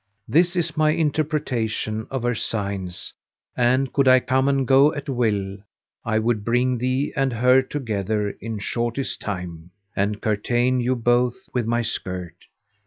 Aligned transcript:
This 0.27 0.55
is 0.55 0.75
my 0.75 0.89
interpretation 0.93 2.07
of 2.09 2.23
her 2.23 2.33
signs 2.33 3.13
and, 3.55 3.93
could 3.93 4.07
I 4.07 4.19
come 4.19 4.47
and 4.47 4.67
go 4.67 4.91
at 4.95 5.07
Will, 5.07 5.59
I 6.03 6.17
would 6.17 6.43
bring 6.43 6.79
thee 6.79 7.13
and 7.15 7.31
her 7.33 7.61
together 7.61 8.31
in 8.41 8.57
shortest 8.57 9.19
time, 9.21 9.69
and 9.95 10.19
curtain 10.19 10.79
you 10.79 10.95
both 10.95 11.47
with 11.53 11.67
my 11.67 11.83
skirt." 11.83 12.33